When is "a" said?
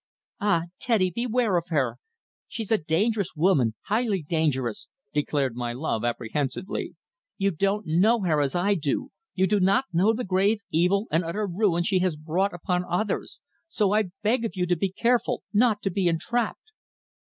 2.71-2.79